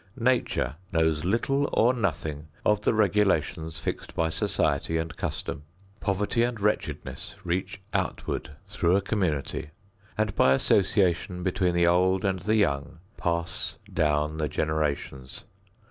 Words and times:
Nature 0.19 0.77
knows 0.91 1.23
little 1.23 1.69
or 1.73 1.93
nothing 1.93 2.47
of 2.65 2.81
the 2.81 2.91
regulations 2.91 3.77
fixed 3.77 4.15
by 4.15 4.31
society 4.31 4.97
and 4.97 5.15
custom. 5.15 5.61
Poverty 5.99 6.41
and 6.41 6.59
wretchedness 6.59 7.35
reach 7.43 7.79
outward 7.93 8.55
through 8.65 8.95
a 8.95 9.01
community 9.01 9.69
and 10.17 10.33
by 10.35 10.53
association 10.55 11.43
between 11.43 11.75
the 11.75 11.85
old 11.85 12.25
and 12.25 12.39
the 12.39 12.55
young 12.55 12.97
pass 13.15 13.75
down 13.93 14.39
the 14.39 14.49
generations. 14.49 15.43